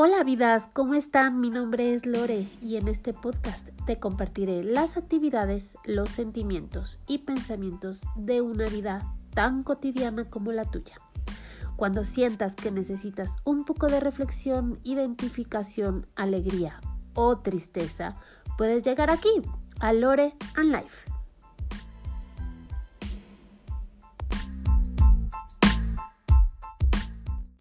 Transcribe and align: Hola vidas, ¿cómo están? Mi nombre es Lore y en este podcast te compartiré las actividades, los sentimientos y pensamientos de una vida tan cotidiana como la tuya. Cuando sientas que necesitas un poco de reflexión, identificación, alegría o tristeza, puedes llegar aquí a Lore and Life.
Hola 0.00 0.22
vidas, 0.22 0.68
¿cómo 0.74 0.94
están? 0.94 1.40
Mi 1.40 1.50
nombre 1.50 1.92
es 1.92 2.06
Lore 2.06 2.48
y 2.62 2.76
en 2.76 2.86
este 2.86 3.12
podcast 3.12 3.70
te 3.84 3.96
compartiré 3.96 4.62
las 4.62 4.96
actividades, 4.96 5.74
los 5.84 6.10
sentimientos 6.10 7.00
y 7.08 7.18
pensamientos 7.18 8.02
de 8.14 8.40
una 8.40 8.66
vida 8.66 9.12
tan 9.34 9.64
cotidiana 9.64 10.30
como 10.30 10.52
la 10.52 10.66
tuya. 10.66 10.94
Cuando 11.74 12.04
sientas 12.04 12.54
que 12.54 12.70
necesitas 12.70 13.38
un 13.42 13.64
poco 13.64 13.88
de 13.88 13.98
reflexión, 13.98 14.78
identificación, 14.84 16.06
alegría 16.14 16.80
o 17.14 17.38
tristeza, 17.38 18.14
puedes 18.56 18.84
llegar 18.84 19.10
aquí 19.10 19.42
a 19.80 19.92
Lore 19.92 20.36
and 20.54 20.70
Life. 20.70 21.10